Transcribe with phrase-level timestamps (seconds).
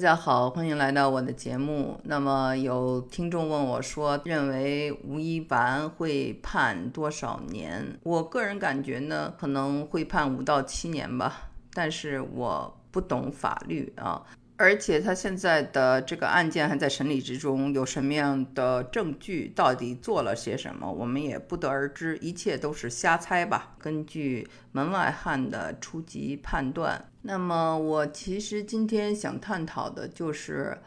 [0.00, 2.00] 大家好，欢迎来到我的节目。
[2.04, 7.98] 那么有听众问我说，认为吴亦凡会判多少年？
[8.02, 11.50] 我个人感觉呢，可能会判五到七年吧。
[11.74, 14.24] 但是我不懂法律啊。
[14.56, 23.74] 而且他现在的这个案件还在审理之中，有什么样的证据，到底做了些什么，我们也不得而知，一切都是瞎猜吧。
[23.78, 30.78] 根据门外汉的初级判断，那么我其实今天想探讨的就是，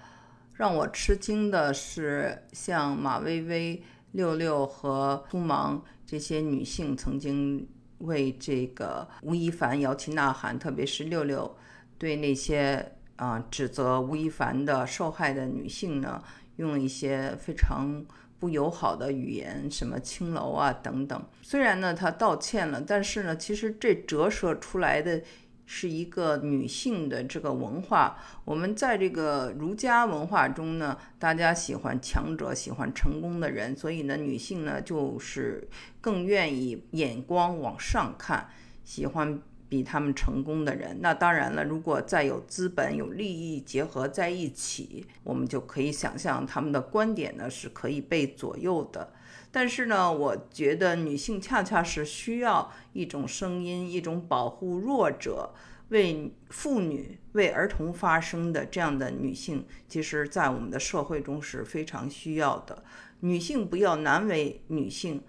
[0.56, 7.68] 让我吃惊的是，像马薇薇、六六和苏芒这些女性曾经
[8.00, 11.56] 为这个吴亦凡摇旗呐喊，特别是六六
[11.98, 12.94] 对那些。
[13.16, 16.22] 啊，指责吴亦凡的受害的女性呢，
[16.56, 18.04] 用一些非常
[18.40, 21.24] 不友好的语言，什么青楼啊等等。
[21.44, 25.22] 虽然呢，他道歉了，但是呢，其实这折射出来的
[25.66, 28.18] 是一个女性的这个文化。
[28.46, 35.68] 我们在这个儒家文化中呢，大家喜欢强者，喜欢成功的人，所以呢，女性呢就是
[36.02, 38.50] 更愿意眼光往上看，
[38.84, 39.42] 喜欢。
[39.70, 41.64] 比他们成功的人，那当然了。
[41.64, 49.12] 如果再有资本、有利益结合在一起，我们就可以想象他们的观点呢是可以被左右的。
[49.54, 55.54] 但是呢，我觉得女性恰恰是需要一种声音，一种保护弱者、
[55.90, 62.84] 为妇女、为儿童发声的这样的女性，其实在我们的社会中是非常需要的。
[63.20, 65.24] 女性不要难为女性。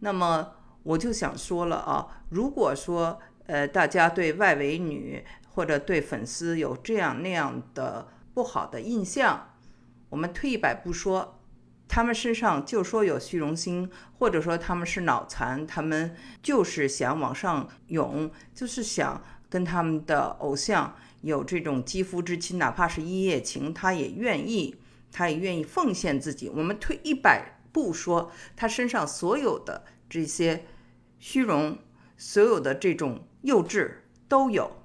[0.00, 3.18] 那么我就想说了啊，如果说。
[3.46, 9.56] 呃，大家对外围女或者对粉丝有这样那样的不好的印象，
[10.10, 11.41] 我们退一百步说，
[11.94, 24.76] 他们身上就说有虚荣心，或者说他们是脑残，他们就是想往上涌，就是想跟他们的偶像有这种肌肤之亲，哪怕是一夜情，他也愿意，
[25.12, 26.48] 他也愿意奉献自己。
[26.48, 30.64] 我们退一百步说，他身上所有的这些
[31.18, 31.76] 虚荣，
[32.16, 33.28] 所有的这种。
[33.42, 33.90] 幼稚
[34.28, 34.84] 都有，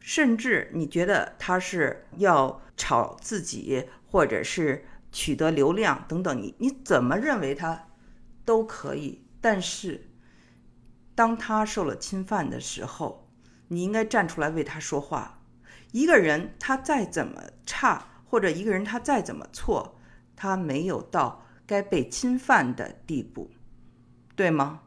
[0.00, 7.86] 甚至你觉得他是要炒自己，或者是取得流量等等，你你怎么认为他
[8.44, 9.24] 都可以。
[9.40, 10.10] 但是，
[11.14, 13.30] 当他受了侵犯的时候，
[13.68, 15.40] 你应该站出来为他说话。
[15.92, 19.98] 一个人他再怎么差，或者一个人他再怎么错，
[20.34, 23.50] 他没有到该被侵犯的地步，
[24.34, 24.82] 对吗？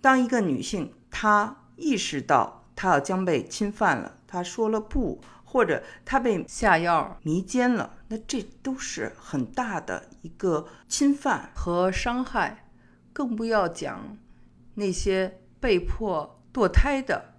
[0.00, 1.62] 当一个女性，她。
[1.78, 5.20] 意识到她要将被侵犯了，她说了不，
[5.56, 12.68] 或者他被下药迷奸了，那这都是很大的一个侵犯和伤害，
[13.10, 14.18] 更不要讲
[14.74, 17.36] 那些被迫堕胎的。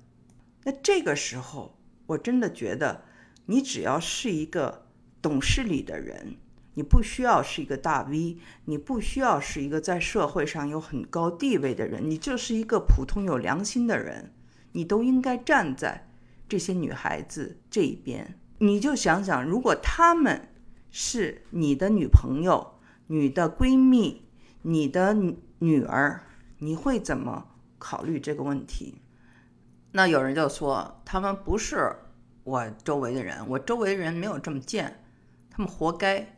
[0.64, 1.78] 那这个时候，
[2.08, 3.04] 我真的觉得，
[3.46, 4.88] 你只要是一个
[5.22, 6.38] 懂事理的人，
[6.74, 14.34] 你不需要是一个大 V，你不需要是一个在社会上有很高地位的人，你就是一个普通有良心的人。
[14.72, 16.10] 你都应该站在
[16.48, 18.40] 这些女孩子这一边。
[18.60, 20.50] 你就想想，如果她们
[20.90, 24.24] 是你的女朋友、你的闺蜜、
[24.62, 25.16] 你的
[25.60, 26.24] 女儿，
[26.60, 27.48] 你会怎么
[27.78, 29.02] 考虑这个问题？
[29.92, 31.96] 那有人就说，他们不是
[32.44, 35.04] 我周围的人，我周围的人没有这么贱，
[35.50, 36.38] 他们活该。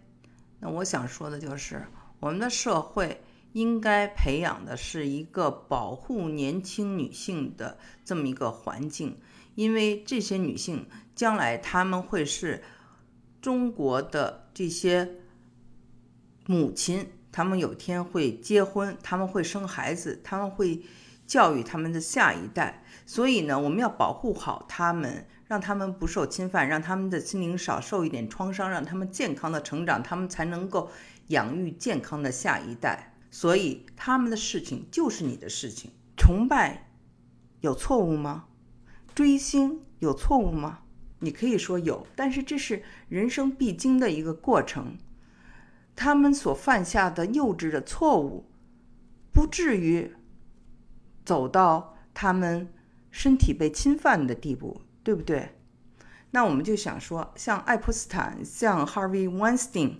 [0.59, 1.85] 那我想说的就是，
[2.19, 3.21] 我们的社会。
[3.53, 9.17] 应该培养的是一个保护年轻女性的这么一个环境，
[9.59, 12.63] 因为这些女性将来她们会是
[13.41, 15.17] 中国的这些
[16.45, 20.81] 母亲，她们有天会结婚，她们会生孩子，她们会
[21.27, 30.89] 教育他们的下一代，所以呢，我们要保护好她们，让她们不受侵犯，让她们的心灵少受一点创伤，让她们健康的成长，她们才能够
[31.27, 33.13] 养育健康的下一代。
[33.29, 35.91] 所以他们的事情就是你的事情。
[36.15, 36.89] 崇拜
[37.59, 38.45] 有错误吗？
[39.19, 40.83] 追星有错误吗？
[41.19, 44.97] 你可以说有，但是这是人生必经的一个过程。
[45.93, 48.49] 他们所犯下的幼稚的错误，
[49.33, 50.15] 不至于
[51.25, 52.73] 走到他们
[53.11, 55.57] 身体被侵犯的地步，对不对？
[56.31, 59.97] 那我们就想说，像爱泼斯坦、像 Harvey Weinstein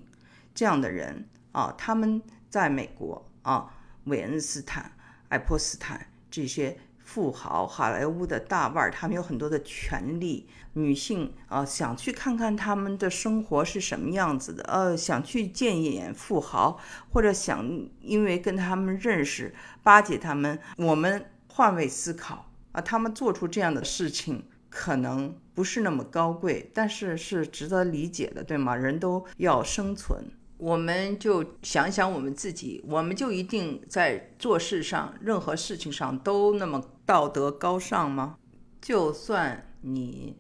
[0.56, 2.22] 这样的人啊，他们。
[2.50, 3.72] 在美国啊，
[4.06, 4.92] 韦恩斯坦、
[5.28, 10.48] 爱泼斯坦这些富豪、好莱坞的大腕儿，他们有很多的权利。
[10.74, 16.80] 女性啊，想去看看他们的生活是什么样子的，呃，想去见一眼富豪，
[17.12, 17.68] 或者想
[18.02, 20.60] 因为跟他们认识、巴结他们。
[20.78, 28.76] 我们换位思考啊，他们做出这样的事情，可能不是那么高贵，但是是值得理解的，对吗？
[28.76, 30.24] 人都要生存，
[30.58, 36.80] 我们就想想我们自己，我们就一定在做事上、任何事情上都那么
[37.10, 38.38] 道德高尚吗？
[38.80, 40.38] 就算你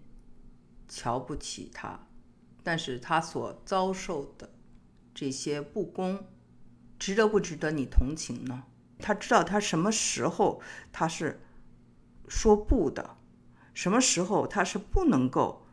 [0.87, 2.07] 瞧不起他，
[2.61, 4.47] 但是他所遭受的
[5.15, 6.23] 这些不公，
[6.99, 8.65] 值得不值得你同情呢？
[8.99, 10.61] 他知道他什么时候
[10.91, 11.41] 他是
[12.27, 13.17] 说不的。
[13.73, 15.65] 什么时候他是不能够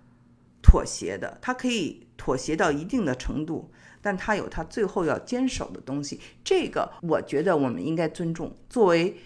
[0.63, 1.37] 妥协的？
[1.43, 3.71] 他可以妥协到一定的程度，
[4.01, 6.19] 但他有他最后要坚守的东西。
[6.43, 8.57] 这个我觉得我们应该尊重。
[8.71, 9.21] 作为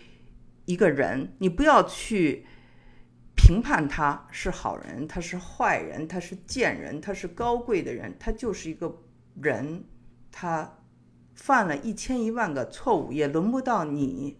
[0.73, 2.47] 一个人，你不要去
[3.37, 9.03] 评判他是好人，他是坏人，他是贱人，他是高贵的人，他就是一个
[9.41, 9.85] 人。
[10.33, 10.79] 他
[11.35, 14.39] 犯了一千一万个错误，也轮不到你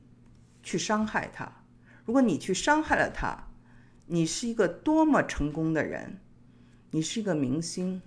[0.63, 1.65] 去伤害他。
[2.05, 3.49] 如果你去伤害了他，
[4.07, 6.21] 你是一个多么成功的人，
[6.93, 8.01] 你是一个明星，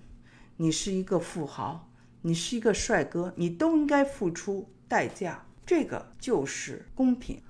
[0.55, 1.91] 你是一个富豪，
[2.21, 5.45] 你是一个帅哥，你都应该付出代价。
[5.65, 7.41] 这个就是公平。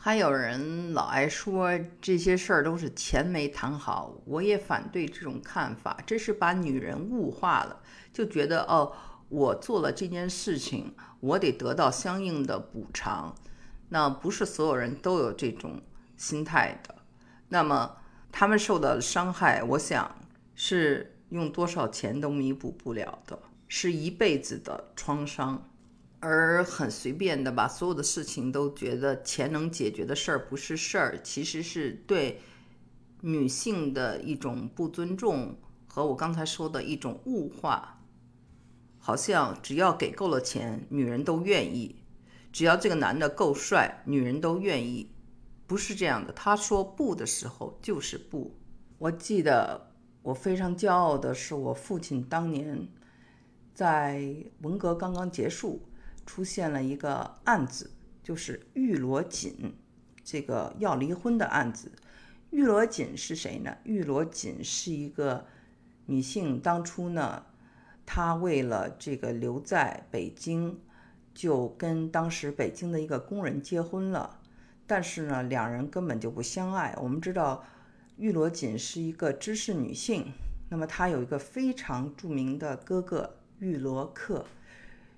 [0.00, 5.98] 还有人老爱说这些事儿都是钱没谈好，我也反对这种看法。
[6.06, 7.80] 这是把女人物化了，
[8.12, 8.92] 就觉得哦，
[9.28, 13.34] 我做了这件事情，我得得到相应的补偿。
[13.88, 15.82] 那不是所有人都有这种
[16.16, 16.94] 心态的。
[17.48, 17.96] 那么
[18.30, 20.14] 他们受到的伤害，我想
[20.54, 23.36] 是用多少钱都弥补不了的，
[23.66, 25.67] 是一辈子的创伤。
[26.20, 32.40] 而很随便的把所有的事情都觉得钱能解决的事儿不是事儿，其实是对
[33.20, 35.56] 女性的一种不尊重
[35.86, 37.94] 和我刚才说的一种物化。
[39.00, 41.94] 好像只要给够了钱，女人都愿意；
[42.52, 45.10] 只要这个男的够帅，女人都愿意。
[45.66, 48.58] 不是这样的，他说不的时候就是不。
[48.98, 49.92] 我记得
[50.22, 52.88] 我非常骄傲的是，我父亲当年
[53.72, 55.87] 在文革刚刚结束，
[56.28, 57.90] 出现了一个案子，
[58.22, 59.74] 就是玉罗锦
[60.22, 61.90] 这个要离婚的案子。
[62.50, 63.78] 玉罗锦是谁呢？
[63.84, 65.46] 玉罗锦是一个
[66.04, 67.46] 女性，当初呢，
[68.04, 70.78] 她为了这个留在北京，
[71.34, 74.38] 就跟当时北京的一个工人结婚了。
[74.86, 76.94] 但是呢，两人根本就不相爱。
[77.00, 77.64] 我们知道，
[78.18, 80.32] 玉罗锦是一个知识女性，
[80.68, 84.44] 那么她有一个非常著名的哥哥玉罗克。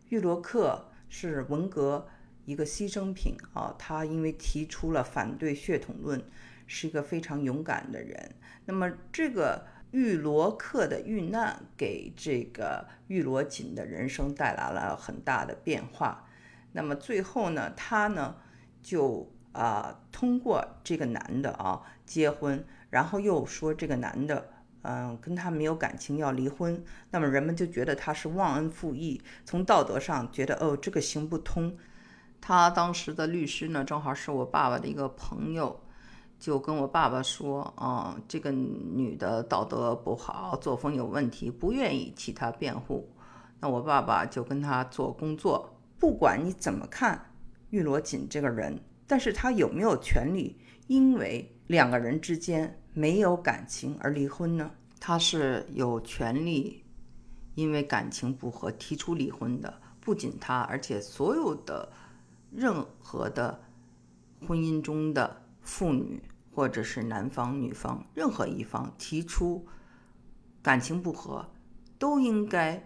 [0.09, 2.09] 玉罗克是文革
[2.47, 6.25] 一个牺牲品啊，他因为提出了反对血统论，
[6.67, 8.35] 是一个非常勇敢的人。
[8.65, 16.27] 那么这个玉罗克的遇难，给这个玉罗锦的人生带来了很大的变化。
[16.73, 18.37] 那么最后呢，他呢
[18.83, 19.31] 就。
[19.53, 24.49] 啊，通过这个男的啊结婚，然后又说这个男的，
[24.83, 31.77] 嗯，跟他没有感情要离婚，那么人们就觉得他是忘恩负义，从道德上觉得哦这个行不通。
[32.41, 35.79] 他当时的律师呢，正好是我爸爸的一个朋友，
[36.39, 43.09] 就跟我爸爸说，啊，这个女的道德不好，作风有问题，不愿意替他辩护。
[43.61, 47.31] 那我爸爸就跟他做工作，不管你怎么看
[47.69, 48.81] 玉罗锦这个人。
[49.07, 50.57] 但是他有没有权利
[50.87, 54.69] 因为两个人之间没有感情而离婚呢？
[54.99, 56.83] 他是有权利
[57.55, 59.81] 因为感情不和提出离婚的。
[60.01, 61.93] 不仅他，而且所有的
[62.51, 63.63] 任何的
[64.49, 66.21] 婚姻中的妇女，
[66.53, 69.65] 或者是男方、女方任何一方提出
[70.61, 71.49] 感情不和，
[72.01, 72.83] 都应该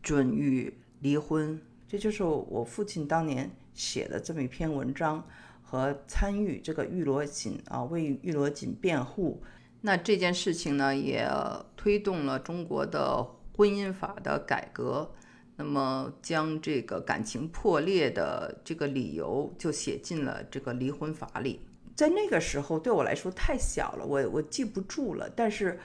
[0.00, 1.60] 准予离婚。
[1.88, 5.26] 这就是我父亲当年写的这么一篇文章。
[5.70, 9.42] 和参与这个玉罗锦啊，为玉罗锦辩护，
[9.82, 11.28] 那这件事情呢，也
[11.76, 13.22] 推动了中国的
[13.54, 15.10] 婚姻法的改革。
[15.56, 21.60] 那么，将这个感情破裂的这个理由就写进了这个离婚法里。
[21.94, 25.28] 在那个时候，对我来说太小了，我我记不住了。
[25.28, 25.78] 但是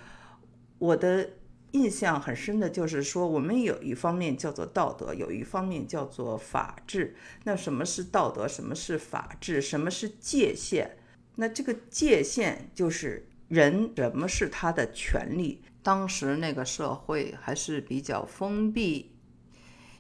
[0.79, 1.29] 我的。
[1.73, 7.15] 印象很深的就是说，我们有一方面叫做道德，有一方面叫做法治。
[7.45, 8.47] 那什么是道德？
[8.47, 9.59] 什么是法治？
[9.59, 10.97] 什么是界限？
[11.35, 15.63] 那这个界限就是人什么是他的权利？
[15.81, 19.15] 当时那个社会还是比较封闭，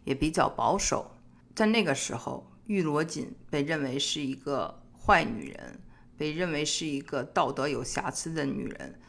[0.03, 1.15] 也比较保守。
[1.55, 5.79] 在那个时候，玉罗锦被认为是一个坏女人，
[6.15, 8.99] 被认为是一个道德有瑕疵的女人。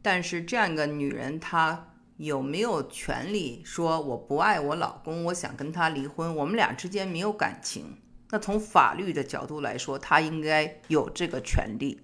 [0.00, 1.90] 但是这样一个女人，她。
[2.16, 6.34] 有没有权利说我不爱我老公，我想跟他离婚？
[6.36, 7.98] 我们俩之间没有感情。
[8.30, 12.00] 那从法律的角度来说，他应该有这个权利。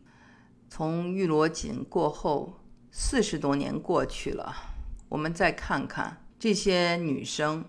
[0.69, 4.55] 从玉罗锦过后四十多年过去了，
[5.09, 7.65] 我们再看看这些女生，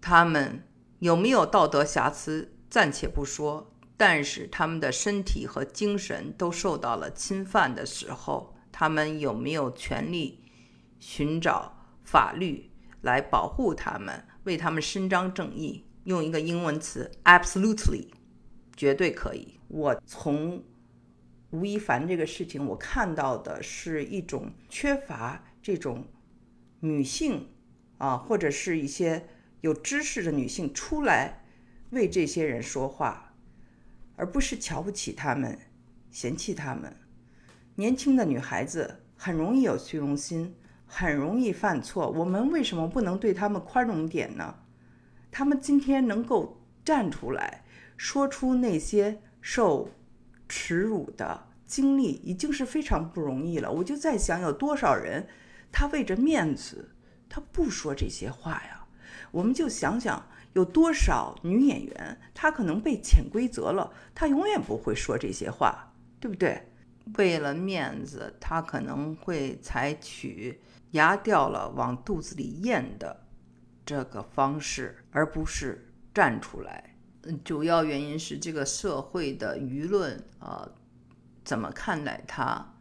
[0.00, 0.62] 她们
[0.98, 10.42] 有没有道德瑕疵，暂且不说，但是她们的身体和精神都受到了侵犯的时候，她们有没有权利
[10.98, 11.81] 寻找
[12.12, 15.86] 法律来保护她们，为她们伸张正义？
[16.04, 18.08] 用一个英文词，absolutely，
[18.76, 19.58] 绝对可以。
[19.68, 20.62] 我从
[21.52, 26.06] 吴亦凡这个事情，我看到的是一种缺乏这种
[26.80, 27.48] 女性
[27.96, 29.26] 啊，或者是一些
[29.62, 31.42] 有知识的女性出来
[31.92, 33.34] 为这些人说话，
[34.16, 35.58] 而不是瞧不起他们、
[36.10, 36.94] 嫌弃他们。
[37.76, 40.54] 年轻的女孩子很容易有虚荣心，
[40.94, 42.10] 很容易犯错。
[42.10, 44.54] 我们为什么不能对他们宽容点呢？
[45.30, 47.64] 他们今天能够站出来
[47.96, 49.88] 说出那些受
[50.46, 53.72] 耻辱的经历，已经是非常不容易了。
[53.72, 55.26] 我就在想，有多少人
[55.72, 56.90] 他为着面子，
[57.26, 58.84] 他不说这些话呀？
[59.30, 60.22] 我们就想想，
[60.52, 66.68] 有多少女演员，她可能被潜规则了，她永远不会说这些话，对不对？
[67.18, 70.60] 为了面子，他可能会采取
[70.92, 73.26] 牙掉了往肚子里咽的。
[73.84, 76.94] 这个方式，而不是站出来。
[77.44, 80.68] 主要原因是这个社会的舆论啊，
[81.44, 82.74] 怎么看待他？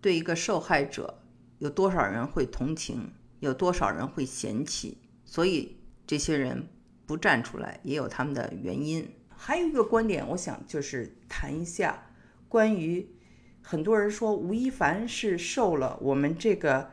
[0.00, 1.22] 对一个受害者，
[1.58, 3.12] 有多少人会同情？
[3.40, 4.98] 有多少人会嫌弃？
[5.24, 5.76] 所以
[6.06, 6.68] 这些人
[7.04, 9.12] 不站出来，也有他们的原因。
[9.36, 12.06] 还有一个观点，我想就是谈一下
[12.48, 13.06] 关于
[13.64, 16.90] 很多人说吴亦凡是受了我们这个。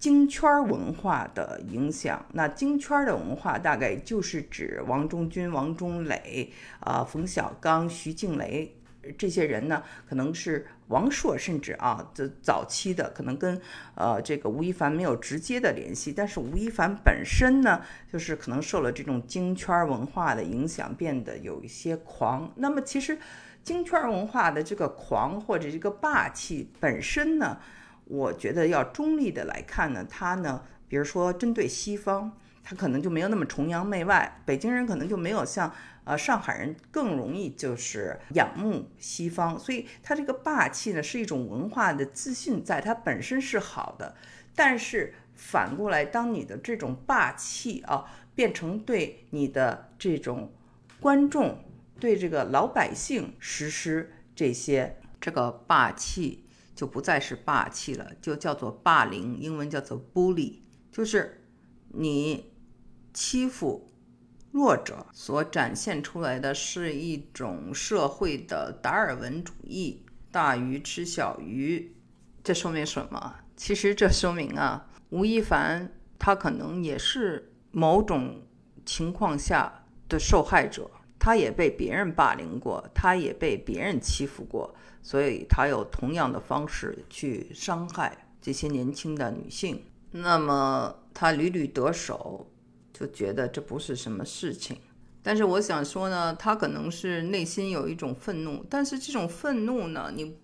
[0.00, 8.79] 京圈文化的影响，那京圈的文化大概就是指王中军、王中磊、啊冯小刚、徐静蕾
[9.16, 13.60] 这些人呢，可能是王朔，甚至啊这早期的可能跟
[13.94, 22.52] 呃这个吴亦凡没有直接的联系，但是吴亦凡本身呢，就是可能受了这种京圈文化的影响，变得有一些狂。
[22.56, 23.18] 那么其实
[23.62, 27.58] 京圈文化的这个狂或者这个霸气本身呢？
[28.04, 34.40] 我觉得要中立的来看呢，他呢，比如说针对西方，他可能就没有那么崇洋媚外。
[34.44, 35.72] 北京人可能就没有像
[36.10, 44.16] 呃上海人更容易就是仰慕西方，所以他这个霸气呢是一种文化的自信，在它本身是好的。
[44.54, 50.52] 但是反过来，当你的这种霸气啊变成对你的这种
[51.00, 51.64] 观众、
[52.00, 56.46] 对这个老百姓实施这些这个霸气。
[56.72, 61.44] 就不再是霸气了，就叫做霸凌，英文叫做 bully，就是
[61.88, 62.54] 你
[63.12, 63.89] 欺负
[64.52, 70.02] 弱者所展现出来的是一种社会的达尔文主义，
[70.32, 71.94] 大鱼吃小鱼。
[72.42, 73.36] 这说明什么？
[73.56, 78.42] 其实这说明啊，吴亦凡他可能也是某种
[78.84, 84.74] 情况下的受害者，他也被别人霸凌过，他也被别人欺负过。
[85.02, 92.50] 所以他有同样的方式去伤害这些年轻的女性，那么他屡屡得手，
[93.00, 94.78] 就觉得这不是什么事情。
[95.22, 100.36] 但是我想说呢，他可能是内心有一种愤怒，但是这种愤怒呢，你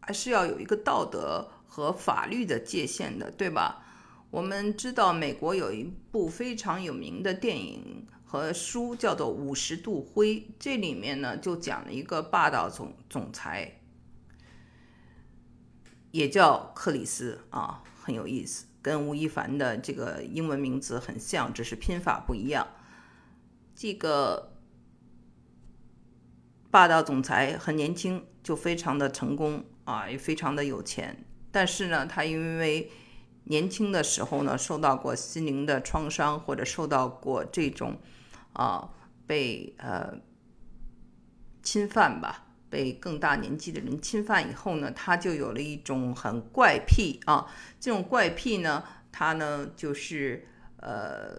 [0.00, 3.86] 还是要有一个道德和法律的界限的，对吧？
[4.30, 13.80] 我们知道美国有一部非常有名的电影和书叫做《五十度灰》，这里面呢就讲了一个霸道总总裁。
[16.12, 22.66] 也叫克里斯啊，很有意思，跟吴亦凡的这个英文名字很像，只是拼法不一样。
[23.74, 24.52] 这个
[26.70, 31.24] 霸道总裁很年轻就非常的成功啊，也非常的有钱。
[31.50, 32.90] 但是呢，他因为
[33.44, 37.98] 年轻的时候呢，受到过心灵的创伤，或者受到过这种
[38.52, 38.90] 啊
[39.26, 40.18] 被呃
[41.62, 42.46] 侵犯吧。
[42.70, 47.46] 被更大年纪的人侵犯以后呢，他就有了一种很怪癖啊。
[47.80, 50.46] 这种怪癖呢，他呢就是
[50.76, 51.36] 呃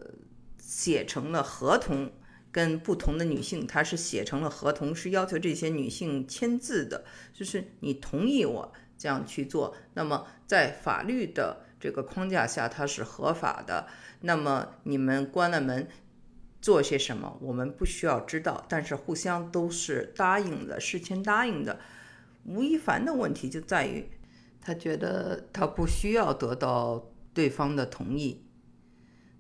[0.60, 2.12] 写成了合同，
[2.52, 9.76] 跟不同的女性，他是写成了合同，是要求这些女性签字的，就是你同意我这样去做。
[9.94, 13.88] 那么在法律的这个框架下，它是合法的。
[14.22, 15.88] 那么你们关了门。
[16.62, 21.80] 做些什么，我们不需要知道，但是互相都是答应的，事先答应的。
[22.46, 24.10] 吴亦凡的问题就在于，
[24.62, 28.46] 他觉得他不需要得到对方的同意，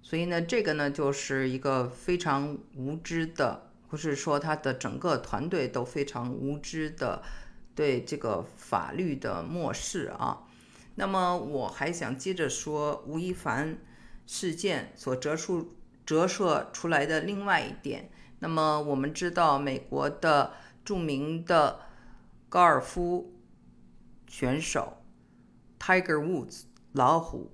[0.01, 7.21] 所以呢，这个呢就是一个非常无知的，不是说他的整个团队都非常无知的
[7.75, 10.43] 对这个法律的漠视啊。
[10.95, 13.77] 那么我还想接着说吴亦凡
[14.25, 18.11] 事件所折出折射出来的另外一点。
[18.39, 20.53] 那么我们知道，美国的
[20.83, 21.81] 著名的
[22.49, 23.33] 高尔夫
[24.27, 24.97] 选手
[25.79, 27.51] Tiger Woods 老虎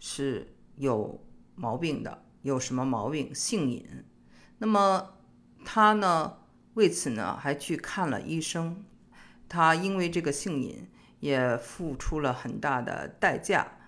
[0.00, 1.24] 是有
[1.54, 3.34] 毛病的，有什么毛病？
[3.34, 4.04] 性瘾。
[4.58, 5.14] 那么
[5.64, 6.38] 他呢，
[6.74, 8.84] 为此呢还去看了医生。
[9.48, 13.78] 他因为这个性瘾也付出了很大的代价。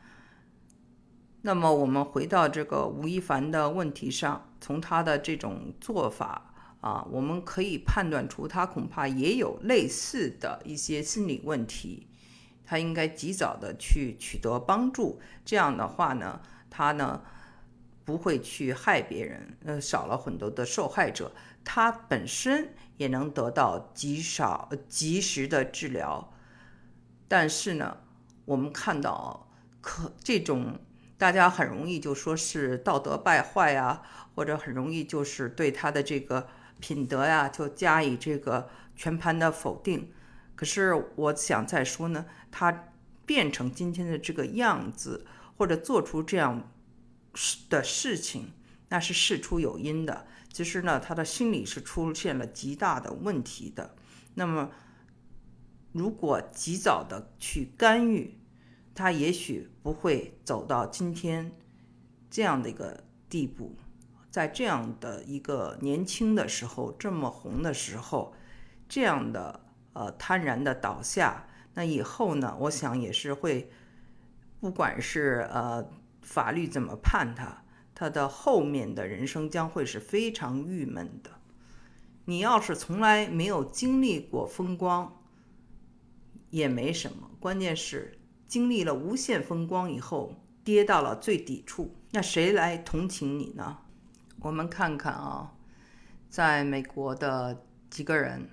[1.46, 12.08] 那么我们回到这个吴亦凡的问题上，从他的这种做法啊，我们可以判断出他恐怕也有类似的一些心理问题，
[12.64, 15.20] 他应该及早的去取得帮助。
[15.44, 17.20] 这样的话呢，他呢
[18.06, 21.30] 不会去害别人，呃，少了很多的受害者，
[21.62, 26.32] 他本身也能得到极少及时的治疗。
[27.28, 27.98] 但是呢，
[28.46, 29.50] 我们看到
[29.82, 30.78] 可这种。
[31.16, 34.02] 大家很容易就说是道德败坏呀，
[34.34, 36.48] 或者很容易就是对他的这个
[36.80, 40.12] 品德呀，就加以这个全盘的否定。
[40.56, 42.90] 可是我想再说呢，他
[43.24, 45.24] 变成今天的这个样子，
[45.56, 46.72] 或者做出这样
[47.70, 48.52] 的事情，
[48.88, 50.26] 那是事出有因的。
[50.52, 53.96] 其实呢，他的心理是出现了极大的问题的。
[54.34, 54.70] 那么，
[55.92, 58.38] 如果及早的去干预，
[58.94, 61.50] 他也许不会走到今天
[62.30, 63.74] 这样的一个地步，
[64.30, 68.32] 在这样的一个年轻的时候，这么红的时候，
[68.88, 69.60] 这样的
[69.94, 73.68] 呃贪然的倒下，那以后呢，我想也是会，
[74.60, 75.84] 不管是呃
[76.22, 81.30] 法律怎么判他，他的后面的人生将会是非常郁闷的。
[82.26, 85.20] 你要是从来没有经历过风光，
[86.50, 88.18] 也没什么，关键是。
[88.46, 93.78] 经历了无限风光以后，跌到了最底处，那谁来同情你呢？
[94.40, 95.54] 我们看看啊，
[96.28, 98.48] 在美国的几个人，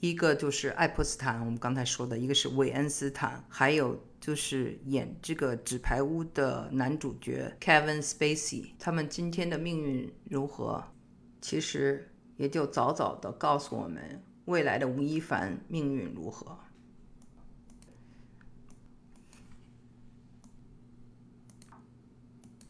[0.00, 10.84] 一个就是爱泼斯坦，我们刚才说的，一个是韦恩斯坦，还有就是演这个纸牌屋的男主角 Kevin Spacey，他们今天的命运如何？
[11.40, 16.58] 其实也就早早的告诉我们，未来的吴亦凡命运如何。